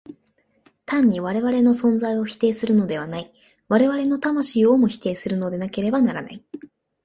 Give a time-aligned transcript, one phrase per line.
[0.87, 3.31] 単に我々の存在を否定するのではない、
[3.67, 6.43] 我々の魂をも否定するのでなければならない。